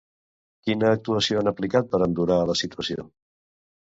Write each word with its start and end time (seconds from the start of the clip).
Quina 0.67 0.87
actuació 0.91 1.41
han 1.41 1.51
aplicat 1.51 1.91
per 1.91 2.01
endurar 2.07 2.39
la 2.53 2.57
situació? 2.63 3.05